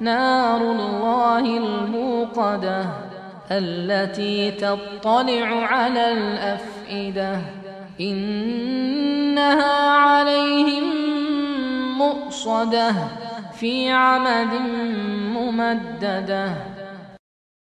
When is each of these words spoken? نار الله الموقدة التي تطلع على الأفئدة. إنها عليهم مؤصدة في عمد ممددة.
نار 0.00 0.60
الله 0.60 1.38
الموقدة 1.38 2.84
التي 3.50 4.50
تطلع 4.50 5.46
على 5.46 6.12
الأفئدة. 6.12 7.38
إنها 8.00 9.90
عليهم 9.90 10.84
مؤصدة 11.98 12.92
في 13.54 13.90
عمد 13.90 14.54
ممددة. 15.34 16.75